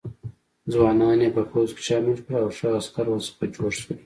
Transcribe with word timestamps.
ځوانان 0.71 1.19
یې 1.25 1.29
په 1.35 1.43
پوځ 1.51 1.69
کې 1.75 1.81
شامل 1.87 2.17
کړل 2.25 2.41
او 2.45 2.49
ښه 2.57 2.67
عسکر 2.79 3.05
ورڅخه 3.09 3.45
جوړ 3.55 3.71
شول. 3.79 3.97